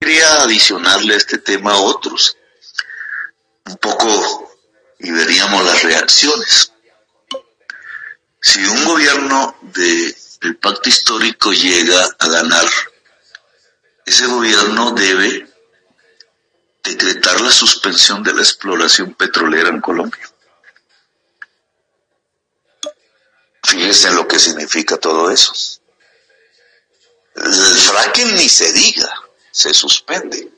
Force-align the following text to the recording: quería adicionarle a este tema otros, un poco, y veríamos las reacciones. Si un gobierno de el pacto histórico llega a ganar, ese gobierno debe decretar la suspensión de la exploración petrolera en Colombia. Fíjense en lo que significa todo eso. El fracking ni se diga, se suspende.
quería 0.00 0.42
adicionarle 0.42 1.12
a 1.12 1.18
este 1.18 1.36
tema 1.38 1.76
otros, 1.76 2.38
un 3.66 3.76
poco, 3.76 4.56
y 4.98 5.10
veríamos 5.10 5.62
las 5.64 5.82
reacciones. 5.82 6.72
Si 8.40 8.64
un 8.64 8.84
gobierno 8.86 9.58
de 9.60 10.16
el 10.40 10.56
pacto 10.56 10.88
histórico 10.88 11.52
llega 11.52 12.02
a 12.18 12.28
ganar, 12.28 12.66
ese 14.06 14.26
gobierno 14.26 14.92
debe 14.92 15.46
decretar 16.82 17.38
la 17.42 17.50
suspensión 17.50 18.22
de 18.22 18.32
la 18.32 18.40
exploración 18.40 19.12
petrolera 19.14 19.68
en 19.68 19.82
Colombia. 19.82 20.26
Fíjense 23.62 24.08
en 24.08 24.16
lo 24.16 24.26
que 24.26 24.38
significa 24.38 24.96
todo 24.96 25.30
eso. 25.30 25.52
El 27.36 27.52
fracking 27.52 28.34
ni 28.34 28.48
se 28.48 28.72
diga, 28.72 29.29
se 29.60 29.74
suspende. 29.74 30.48